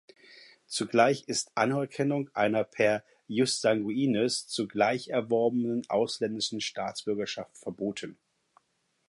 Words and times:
Zugleich 0.65 1.25
ist 1.27 1.51
Anerkennung 1.53 2.31
einer 2.33 2.63
per 2.63 3.03
"ius 3.29 3.61
sanguinis" 3.61 4.47
zugleich 4.47 5.09
erworbenen 5.09 5.83
ausländischen 5.91 6.59
Staatsbürgerschaft 6.59 7.55
verboten. 7.59 8.17